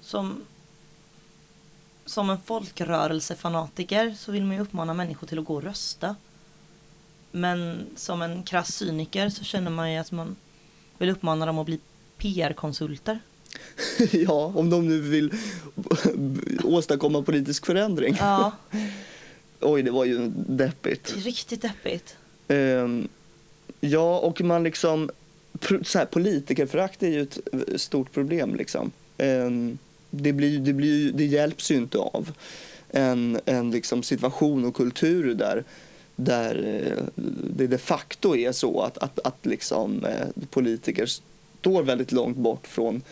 [0.00, 0.44] Som,
[2.04, 6.16] som en folkrörelsefanatiker så vill man ju uppmana människor till att gå och rösta.
[7.30, 10.36] Men som en krass cyniker så känner man ju att man
[10.98, 11.78] vill uppmana dem att bli
[12.18, 13.18] PR-konsulter.
[14.12, 15.32] ja, om de nu vill
[16.64, 18.16] åstadkomma politisk förändring.
[18.18, 18.52] Ja,
[19.60, 21.14] Oj, det var ju deppigt.
[21.16, 22.16] riktigt deppigt.
[22.48, 23.08] Ehm,
[23.80, 25.10] ja, och man liksom...
[25.58, 28.54] pro- Så här, politikerförakt är ju ett eh, stort problem.
[28.54, 28.90] Liksom.
[29.18, 29.78] Ehm,
[30.10, 32.32] det, blir, det, blir, det hjälps ju inte av
[32.90, 35.64] en, en liksom situation och kultur där,
[36.20, 37.04] där eh,
[37.56, 41.06] det de facto är så att, att, att liksom, eh, politiker
[41.60, 43.02] står väldigt långt bort från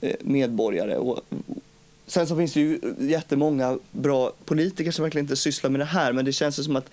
[0.00, 0.96] eh, medborgare.
[0.96, 1.20] Och,
[2.06, 6.12] Sen så finns det ju jättemånga bra politiker som verkligen inte sysslar med det här
[6.12, 6.90] men det känns som att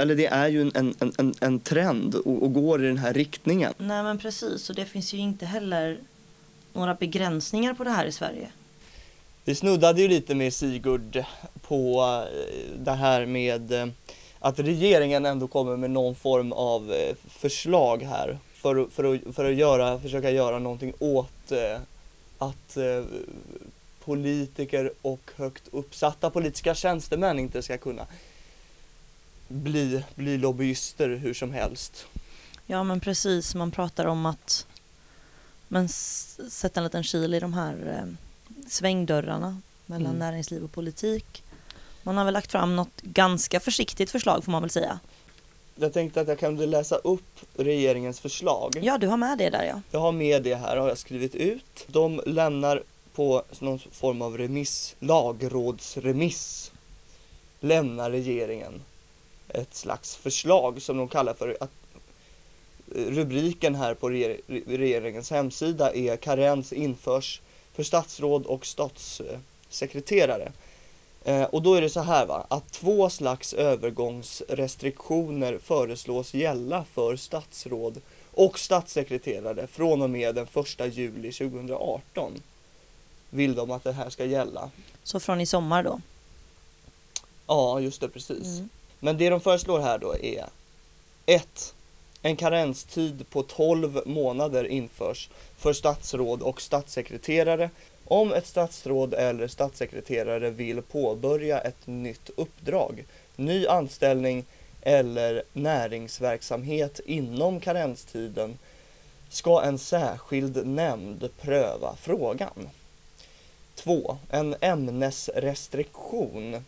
[0.00, 3.14] eller det är ju en, en, en, en trend och, och går i den här
[3.14, 3.72] riktningen.
[3.78, 5.98] Nej men precis, och det finns ju inte heller
[6.72, 8.48] några begränsningar på det här i Sverige.
[9.44, 11.24] Vi snuddade ju lite med Sigurd
[11.62, 13.86] på eh, det här med eh,
[14.38, 19.34] att regeringen ändå kommer med någon form av eh, förslag här för, att- för, att,
[19.34, 21.52] för att göra, försöka göra någonting åt
[22.38, 22.76] att
[24.04, 28.06] politiker och högt uppsatta politiska tjänstemän inte ska kunna
[29.48, 32.06] bli, bli lobbyister hur som helst.
[32.66, 34.66] Ja men precis, man pratar om att
[35.68, 38.12] men sätta en liten kil i de här eh,
[38.70, 40.18] svängdörrarna mellan Mm.
[40.18, 41.42] näringsliv och politik.
[42.02, 45.00] Man har väl lagt fram något ganska försiktigt förslag får man väl säga.
[45.76, 48.78] Jag tänkte att jag kunde läsa upp regeringens förslag.
[48.82, 49.80] Ja, du har med det där ja.
[49.90, 51.84] Jag har med det här, har jag skrivit ut.
[51.86, 52.82] De lämnar
[53.14, 56.72] på någon form av remiss, lagrådsremiss,
[57.60, 58.82] lämnar regeringen
[59.48, 61.70] ett slags förslag som de kallar för att
[62.94, 64.08] rubriken här på
[64.66, 67.40] regeringens hemsida är karens införs
[67.72, 70.52] för statsråd och statssekreterare.
[71.24, 77.16] Eh, och då är det så här va, att två slags övergångsrestriktioner föreslås gälla för
[77.16, 78.00] statsråd
[78.34, 80.46] och statssekreterare från och med den
[80.78, 82.42] 1 juli 2018.
[83.30, 84.70] Vill de att det här ska gälla.
[85.02, 86.00] Så från i sommar då?
[87.46, 88.46] Ja, just det, precis.
[88.46, 88.68] Mm.
[88.98, 90.46] Men det de föreslår här då är
[91.26, 91.74] 1.
[92.22, 97.70] En karenstid på 12 månader införs för statsråd och statssekreterare
[98.04, 103.04] om ett statsråd eller statssekreterare vill påbörja ett nytt uppdrag,
[103.36, 104.44] ny anställning
[104.82, 108.58] eller näringsverksamhet inom karenstiden
[109.28, 112.68] ska en särskild nämnd pröva frågan.
[113.74, 114.18] 2.
[114.30, 116.64] En ämnesrestriktion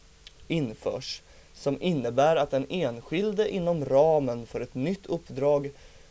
[0.49, 1.23] införs
[1.55, 5.71] som innebär att den enskilde inom ramen för ett nytt uppdrag,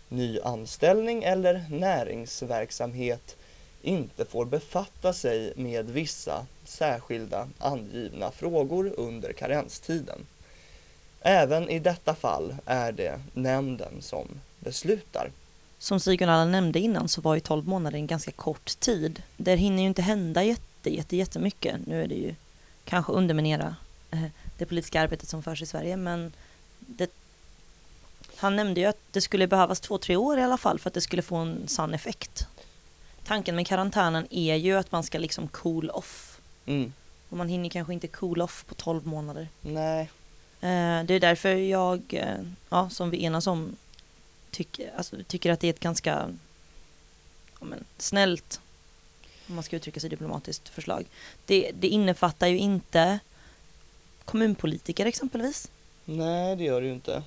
[0.10, 3.36] ny anställning eller näringsverksamhet
[3.82, 10.26] inte får befatta sig med vissa särskilda angivna frågor under karenstiden.
[11.22, 14.28] Även i detta fall är det nämnden som
[14.60, 15.32] beslutar.
[15.78, 19.24] Som Sigurd alla nämnde innan så var ju 12 månader en ganska kort tid.
[19.38, 21.76] Det hinner ju inte hända jätte, jätte, jättemycket.
[21.88, 22.36] Nu är det ju
[22.86, 23.76] kanske underminera
[24.12, 24.26] eh,
[24.62, 26.34] det politiska arbetet som förs i Sverige men
[26.80, 27.12] det,
[28.36, 30.94] han nämnde ju att det skulle behövas två, tre år i alla fall för att
[30.94, 32.48] det skulle få en sann effekt
[33.32, 36.40] tanken med karantänen är ju att man ska liksom cool off.
[36.66, 36.94] Mm.
[37.30, 39.48] Och man hinner kanske inte cool off på 12 månader.
[39.62, 40.02] Nej.
[40.62, 43.76] Eh, det är därför jag, eh, ja, som vi enas om,
[44.52, 46.30] tycker, alltså, tycker att det är ett ganska
[47.60, 48.62] ja, men, snällt,
[49.48, 51.06] om man ska uttrycka sig diplomatiskt, förslag.
[51.46, 53.20] Det, det innefattar ju inte
[54.32, 55.72] kommunpolitiker exempelvis.
[56.06, 57.24] Nej, det gör det ju inte.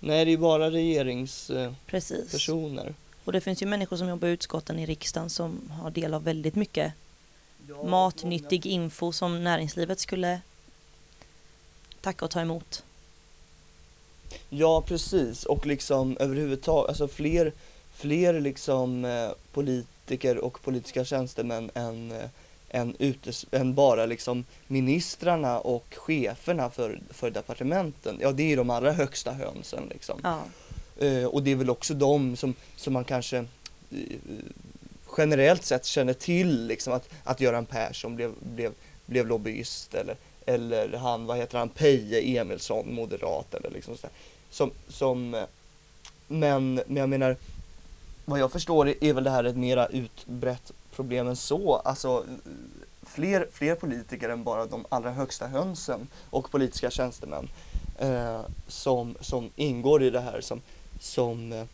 [0.00, 2.86] Nej, det är bara regeringspersoner.
[2.86, 2.92] Eh,
[3.24, 6.24] och det finns ju människor som jobbar i utskotten i riksdagen som har del av
[6.24, 6.92] väldigt mycket
[7.68, 8.74] ja, matnyttig många.
[8.74, 10.40] info som näringslivet skulle
[12.00, 12.84] tacka och ta emot.
[14.48, 15.44] Ja, precis.
[15.44, 17.52] Och liksom överhuvudtaget, alltså fler,
[17.94, 22.28] fler liksom eh, politiker och politiska tjänstemän än, eh,
[22.74, 28.18] än, utes, än bara liksom ministrarna och cheferna för, för departementen.
[28.20, 30.20] Ja, det är de allra högsta hönsen liksom.
[30.22, 30.40] Ja.
[31.06, 33.46] Eh, och det är väl också de som, som man kanske eh,
[35.16, 38.72] generellt sett känner till liksom att, att Göran Persson blev, blev,
[39.06, 44.08] blev lobbyist eller, eller han, vad heter han, Peje Emilsson, moderat eller liksom så
[44.50, 45.44] Som, som, eh,
[46.28, 47.36] men, men jag menar,
[48.24, 51.76] vad jag förstår är väl det här ett mera utbrett problem än så.
[51.76, 52.26] Alltså
[53.02, 57.48] fler, fler politiker än bara de allra högsta hönsen och politiska tjänstemän
[57.98, 60.60] eh, som, som ingår i det här som,
[61.00, 61.64] som eh,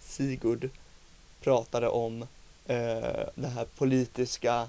[0.00, 0.70] Sigurd
[1.40, 2.22] pratade om
[2.66, 4.68] eh, det här politiska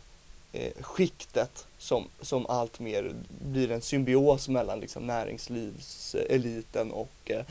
[0.54, 7.42] eh, skiktet som, som allt mer blir en symbios mellan liksom, näringslivseliten och eh,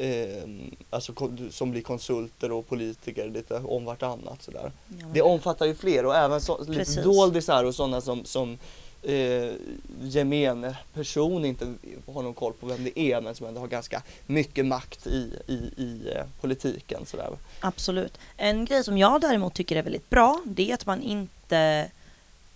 [0.00, 0.48] eh,
[0.90, 1.12] alltså
[1.50, 4.72] som blir konsulter och politiker lite om vartannat sådär.
[4.88, 8.58] Ja, det omfattar ju fler och även så, lite doldisar och sådana som, som
[9.02, 9.52] eh,
[10.00, 11.74] gemene person inte
[12.06, 15.32] har någon koll på vem det är men som ändå har ganska mycket makt i,
[15.46, 17.06] i, i eh, politiken.
[17.06, 17.28] Sådär.
[17.60, 18.18] Absolut.
[18.36, 21.90] En grej som jag däremot tycker är väldigt bra det är att man inte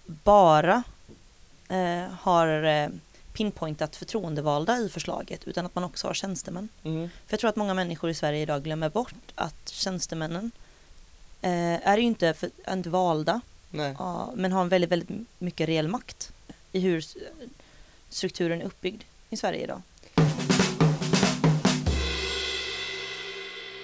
[0.06, 0.82] bara
[1.68, 2.88] eh, har eh,
[3.34, 6.68] pinpointat förtroendevalda i förslaget utan att man också har tjänstemän.
[6.82, 7.08] Mm.
[7.26, 10.50] För jag tror att många människor i Sverige idag glömmer bort att tjänstemännen
[11.40, 13.96] eh, är ju inte, för, inte valda Nej.
[14.34, 16.32] men har en väldigt, väldigt mycket reell makt
[16.72, 17.04] i hur
[18.08, 19.82] strukturen är uppbyggd i Sverige idag.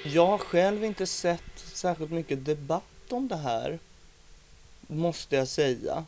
[0.05, 3.79] Jag har själv inte sett särskilt mycket debatt om det här,
[4.87, 6.05] måste jag säga.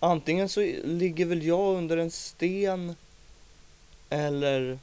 [0.00, 2.96] Antingen så ligger väl jag under en sten
[4.10, 4.78] eller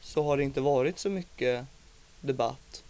[0.00, 1.66] så har det inte varit så mycket
[2.20, 2.82] debatt.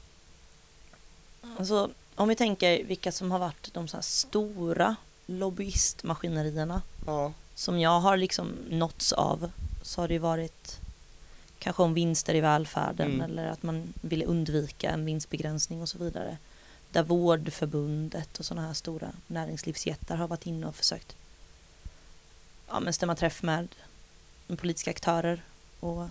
[1.59, 7.32] Alltså, om vi tänker vilka som har varit de så stora lobbyistmaskinerierna ja.
[7.55, 9.51] som jag har liksom nåtts av
[9.82, 10.80] så har det varit
[11.59, 13.20] kanske om vinster i välfärden mm.
[13.20, 16.38] eller att man ville undvika en vinstbegränsning och så vidare.
[16.91, 21.16] Där Vårdförbundet och sådana här stora näringslivsjättar har varit inne och försökt
[22.71, 23.68] ja, men stämma träff med
[24.59, 25.43] politiska aktörer.
[25.81, 26.09] Och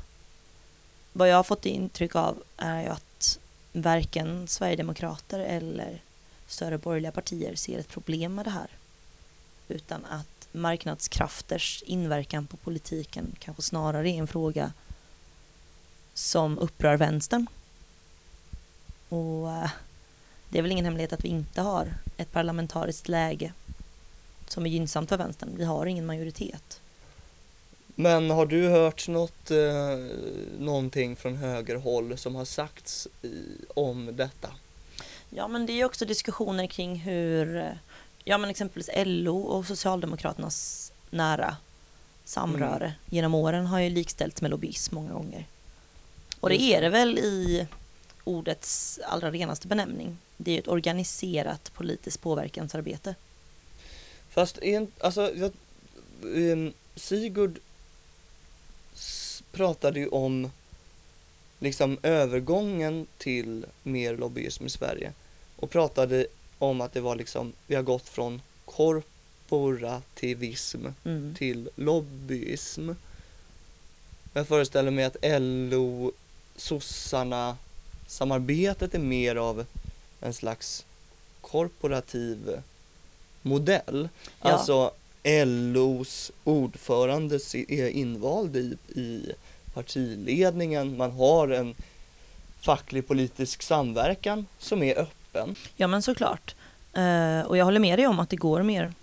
[1.14, 3.40] vad jag har fått intryck av är ju att
[3.74, 6.02] varken Sverigedemokrater eller
[6.48, 8.70] större borgerliga partier ser ett problem med det här
[9.68, 14.74] utan att marknadskrafters inverkan på politiken kanske snarare är en fråga
[16.14, 17.48] som upprör vänstern.
[19.10, 19.70] Och eh,
[20.50, 23.54] det är väl ingen hemlighet att vi inte har ett parlamentariskt läge
[24.52, 25.50] som är gynnsamt för vänstern.
[25.58, 26.82] Vi har ingen majoritet.
[27.96, 29.58] Men har du hört något, eh,
[30.60, 33.44] någonting från högerhåll som har sagts i,
[33.76, 34.50] om detta?
[35.30, 37.66] Ja, men det är också diskussioner kring hur, eh,
[38.24, 41.58] ja men exempelvis LO och Socialdemokraternas nära
[42.26, 42.92] samröre Mm.
[43.10, 45.46] genom åren har ju likställts med lobbyism många gånger.
[46.40, 46.90] Och det är det.
[46.90, 47.68] väl i
[48.24, 50.18] ordets allra renaste benämning.
[50.38, 53.16] Det är ett organiserat politiskt påverkansarbete.
[54.30, 55.52] Fast en, alltså, jag,
[56.52, 57.60] ehm, Sigurd
[59.52, 60.52] pratade ju om
[61.60, 65.14] liksom övergången till mer lobbyism i Sverige
[65.56, 66.28] och pratade
[66.58, 71.36] om att det var liksom, vi har gått från korporativism Mm.
[71.38, 72.90] till lobbyism.
[74.34, 76.12] Jag föreställer mig att LO,
[76.56, 77.58] sossarna,
[78.08, 79.66] samarbetet är mer av
[80.22, 80.86] en slags
[81.42, 82.62] korporativ
[83.50, 84.10] modell.
[84.42, 84.52] Ja.
[84.52, 84.92] Alltså
[85.46, 89.32] LOs ordförande är invald i, i
[89.74, 90.98] partiledningen.
[90.98, 91.76] Man har en
[92.60, 95.56] facklig politisk samverkan som är öppen.
[95.76, 96.56] Ja men såklart.
[96.94, 98.94] Eh, och jag håller med dig om att det går mer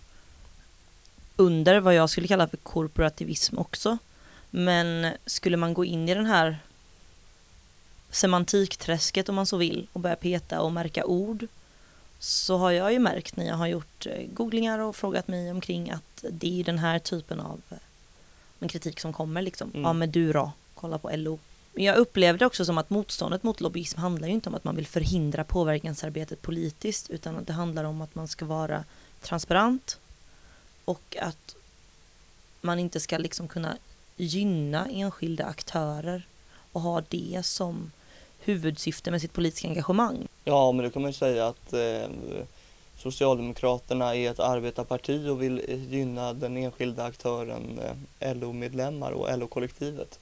[1.36, 3.98] under vad jag skulle kalla för korporativism också.
[4.50, 6.58] Men skulle man gå in i den här
[8.10, 11.46] semantikträsket om man så vill och börja peta och märka ord
[12.18, 15.90] så har jag ju märkt när jag har gjort eh, googlingar och frågat mig omkring
[15.90, 17.76] att det är den här typen av eh,
[18.60, 19.70] en kritik som kommer liksom.
[19.70, 19.82] Mm.
[19.82, 21.38] Ja men du då, kolla på LO.
[21.72, 24.76] Men jag upplevde också som att motståndet mot lobbyism handlar ju inte om att man
[24.76, 28.84] vill förhindra påverkansarbetet politiskt utan att det handlar om att man ska vara
[29.20, 29.98] transparent
[30.84, 31.56] och att
[32.60, 33.76] man inte ska liksom kunna
[34.16, 36.26] gynna enskilda aktörer
[36.72, 37.90] och ha det som
[38.48, 40.28] huvudsyfte med sitt politiska engagemang.
[40.44, 42.08] Ja, men då kan man ju säga att eh,
[42.98, 47.80] Socialdemokraterna är ett arbetarparti och vill eh, gynna den enskilda aktören
[48.20, 50.18] eh, LO-medlemmar och LO-kollektivet.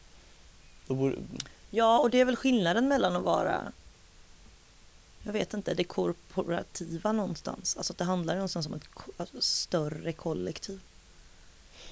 [0.87, 1.17] Borde,
[1.71, 3.73] Ja, och det är väl skillnaden mellan att vara
[5.25, 7.77] jag vet inte, det korporativa någonstans.
[7.77, 10.81] Alltså att det handlar någonstans om ett alltså större kollektiv.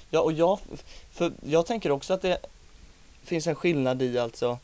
[0.09, 0.59] ja, och jag,
[1.11, 2.45] för jag tänker också att det
[3.23, 4.57] finns en skillnad i alltså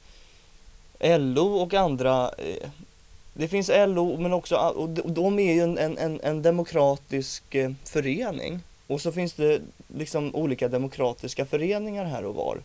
[0.99, 2.69] LO och andra eh,
[3.33, 8.59] det finns LO men också och de- är ju en, en, en, demokratisk eh, förening
[8.87, 9.61] och så finns det
[9.95, 12.57] liksom olika demokratiska föreningar här och var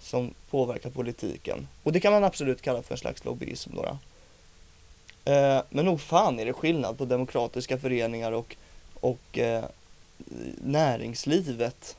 [0.00, 3.98] som påverkar politiken och det kan man absolut kalla för en slags lobbyism då.
[5.32, 8.56] Eh, men nog fan är det skillnad på demokratiska föreningar och,
[9.00, 9.64] och eh,
[10.64, 11.96] näringslivet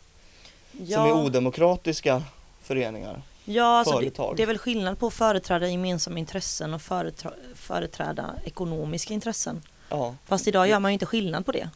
[0.71, 2.23] som är odemokratiska
[2.61, 3.21] föreningar.
[3.51, 8.35] Ja, alltså det, det är väl skillnad på att företräda gemensamma intressen och företra, företräda
[8.45, 9.61] ekonomiska intressen.
[9.89, 10.15] Ja.
[10.25, 11.69] Fast idag gör man ju inte skillnad på det.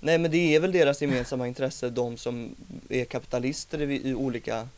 [0.00, 2.56] Nej men det är väl deras gemensamma intresse, de som
[2.88, 4.68] är kapitalister i, i olika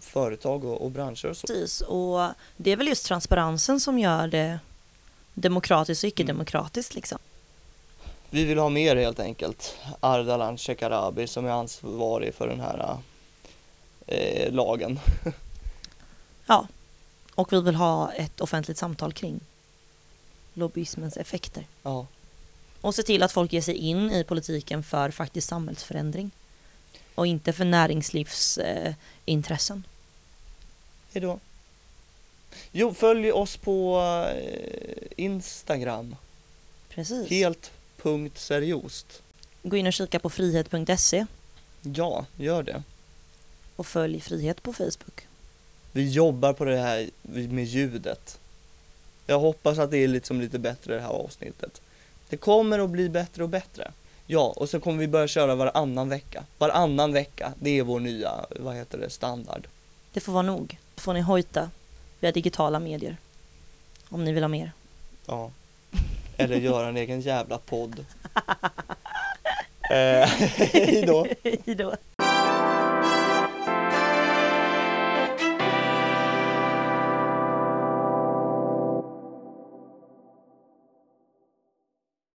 [0.00, 1.46] företag och, och branscher och så.
[1.46, 4.58] Precis, och det är väl just transparensen som gör det
[5.34, 7.18] demokratiskt och icke-demokratiskt liksom.
[8.30, 9.76] Vi vill ha mer helt enkelt.
[10.00, 12.96] Ardalan Shekarabi som är ansvarig för den här
[14.06, 15.00] eh, lagen.
[16.46, 16.68] Ja,
[17.34, 19.40] och vi vill ha ett offentligt samtal kring
[20.54, 21.66] lobbyismens effekter.
[21.82, 22.06] Ja.
[22.80, 26.30] Och se till att folk ger sig in i politiken för faktisk samhällsförändring.
[27.14, 29.76] Och inte för näringslivsintressen.
[29.86, 29.90] Eh.
[31.12, 31.40] Hejdå.
[32.72, 34.00] Jo, följ oss på
[34.36, 36.16] eh, Instagram.
[36.88, 37.30] Precis.
[37.30, 39.22] Helt punkt seriöst.
[39.62, 41.26] Gå in och kika på frihet.se
[41.82, 42.82] Ja, gör det.
[43.76, 45.25] och följ Frihet på Facebook.
[45.96, 48.38] Vi jobbar på det här med ljudet.
[49.26, 51.80] Jag hoppas att det är liksom lite bättre det här avsnittet.
[52.28, 53.92] Det kommer att bli bättre och bättre.
[54.26, 56.44] Ja, och så kommer vi börja köra varannan vecka.
[56.58, 59.66] Varannan vecka, det är vår nya, vad heter det, standard.
[60.12, 60.78] Det får vara nog.
[60.94, 61.70] Då får ni hojta
[62.20, 63.16] via digitala medier.
[64.08, 64.72] Om ni vill ha mer.
[65.26, 65.50] Ja.
[66.36, 68.04] Eller göra en egen jävla podd.
[69.90, 70.28] eh,
[70.72, 71.26] hejdå.
[71.44, 71.94] Hej då.